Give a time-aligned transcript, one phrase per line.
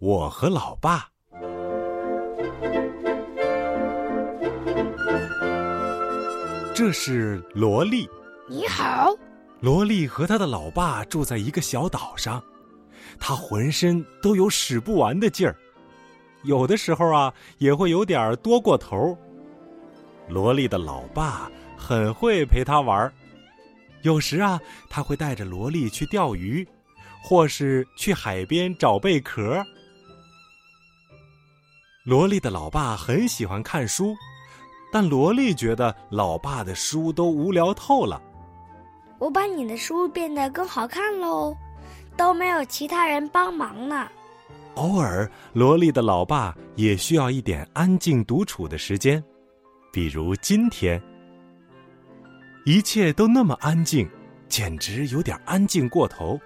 [0.00, 1.06] 我和老爸。
[6.74, 8.08] 这是萝莉。
[8.48, 9.14] 你好，
[9.60, 12.42] 萝莉和她的老爸住在一个小岛上，
[13.18, 15.54] 她浑身都有使不完的劲儿，
[16.44, 19.14] 有的时候啊也会有点多过头。
[20.30, 23.12] 萝莉的老爸很会陪他玩
[24.00, 24.58] 有时啊
[24.88, 26.66] 他会带着萝莉去钓鱼，
[27.22, 29.62] 或是去海边找贝壳。
[32.04, 34.16] 萝莉的老爸很喜欢看书。
[34.92, 38.20] 但萝莉觉得老爸的书都无聊透了。
[39.18, 41.56] 我把你的书变得更好看喽，
[42.16, 44.08] 都没有其他人帮忙呢。
[44.74, 49.22] 偶尔，萝莉的老爸也需要一点安静独处的时间，
[49.92, 51.00] 比如今天，
[52.64, 54.08] 一切都那么安静，
[54.48, 56.36] 简直有点安静过头。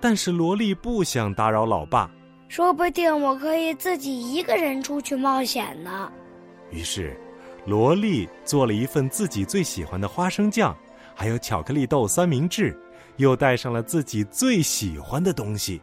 [0.00, 2.10] 但是萝莉不想打扰老爸，
[2.52, 6.12] 说不定我可以自己一个人出去冒险呢。
[6.70, 7.18] 于是。
[7.64, 10.76] 萝莉做了一份自己最喜欢的花生酱，
[11.14, 12.76] 还有巧克力豆三明治，
[13.16, 15.80] 又带上了自己最喜欢的东西。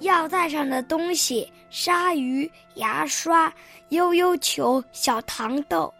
[0.00, 3.50] 要带上的东西：鲨鱼、牙刷、
[3.90, 5.94] 悠悠球、小糖豆。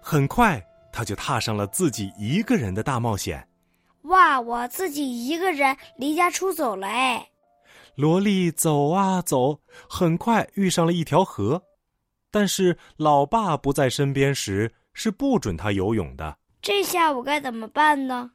[0.00, 3.46] 很快，他就踏上了自己一个人的大冒险。
[4.04, 4.40] 哇！
[4.40, 7.26] 我自己一个人离家出走了哎。
[7.94, 11.62] 萝莉走啊走，很快遇上了一条河。
[12.30, 16.38] 但是老爸不在身边时，是不准他游泳的。
[16.62, 18.30] 这下我该怎么办呢？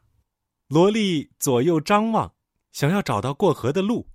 [0.67, 2.33] 萝莉左右张望，
[2.71, 4.07] 想要找到过河的路。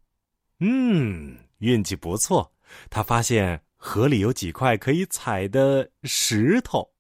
[0.59, 2.53] 嗯，运气不错，
[2.91, 6.91] 他发现河里有几块可以踩的石头。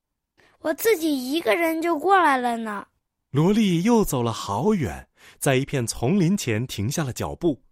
[0.60, 2.86] 我自己一个人就过来了呢。
[3.30, 7.62] 萝莉又走了好远，在一片丛林前停下了脚步。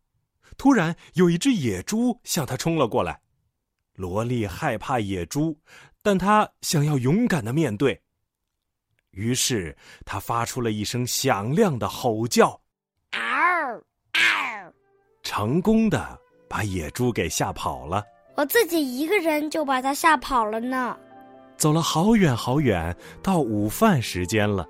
[0.56, 3.20] 突然，有一只野猪向他冲了过来。
[3.94, 5.58] 萝莉害怕野猪，
[6.02, 8.00] 但她想要勇敢的面对。
[9.10, 12.50] 于是，她发出了一声响亮的吼叫，
[13.10, 13.19] 嗷
[14.12, 14.72] 嗷，
[15.25, 16.16] 成功的
[16.48, 18.04] 把野猪给吓跑了。
[18.36, 20.97] 我自己一个人就把它吓跑了呢。
[21.56, 24.65] 走了好远好远，到午饭时间了，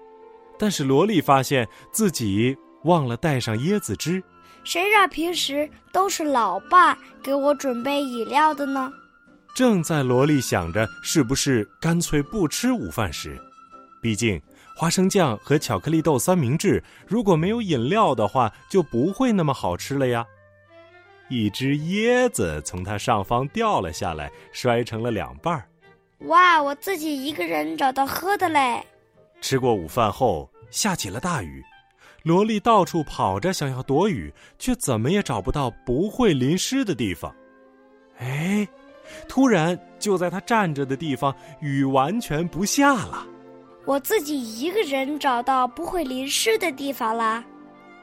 [0.59, 4.25] 但是萝莉发现自己忘了带上椰子汁。
[4.69, 8.93] 谁让平时都是老爸给我准备饮料的呢？
[9.55, 13.41] 正在萝莉想着是不是干脆不吃午饭时，
[14.03, 14.39] 毕竟
[14.77, 20.23] 花生酱和巧克力豆三明治如果没有饮料的话，就不会那么好吃了呀。
[21.31, 25.67] 一只椰子从它上方掉了下来，摔成了两半儿。
[26.27, 26.63] 哇！
[26.63, 28.85] 我自己一个人找到喝的嘞。
[29.41, 31.65] 吃过午饭后，下起了大雨，
[32.23, 37.35] 萝莉到处跑着想要躲雨，却怎么也找不到不会淋湿的地方。
[38.19, 38.67] 哎。
[39.27, 43.27] 突然，就在她站着的地方，雨完全不下了。
[43.87, 47.43] 我自己一个人找到不会淋湿的地方啦。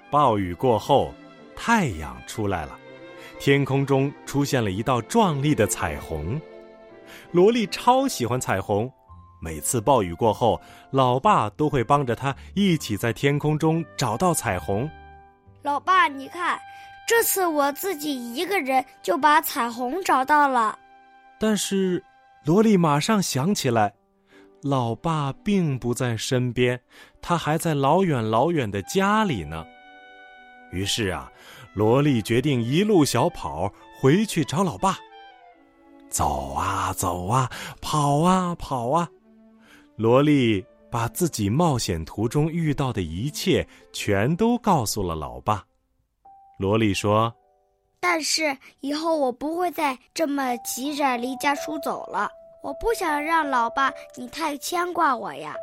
[0.09, 1.14] 暴雨过后，
[1.56, 2.75] 太阳出来了，
[3.40, 6.42] 天空中出现了一道壮丽的彩虹。
[7.31, 8.92] 萝莉超喜欢彩虹，
[9.45, 14.89] 每次暴雨过后，老爸都会帮着他一起在天空中找到彩虹。
[15.61, 16.59] 老爸，你看，
[17.07, 20.79] 这次我自己一个人就把彩虹找到了。
[21.39, 22.03] 但是，
[22.44, 23.94] 萝莉马上想起来，
[24.63, 26.81] 老爸并不在身边，
[27.22, 29.63] 他还在老远老远的家里呢。
[30.72, 31.31] 于是啊，
[31.75, 34.97] 萝莉决定一路小跑回去找老爸。
[36.09, 37.51] 走啊走啊，
[37.81, 39.09] 跑啊跑啊，
[39.95, 45.63] 萝莉把自己冒险途中遇到的一切全都告诉了老爸。
[46.59, 47.33] 萝莉说。
[48.00, 52.29] 但是以后我不会再这么急着离家出走了。
[52.61, 55.56] 我不想让老爸你太牵挂我呀。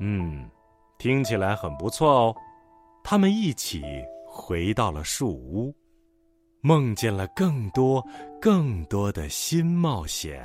[0.00, 0.48] 嗯，
[0.98, 2.36] 听起来很不错哦。
[3.02, 3.82] 他们一起
[4.26, 5.74] 回到了树屋，
[6.60, 8.04] 梦见了更多、
[8.40, 10.42] 更多的新冒险。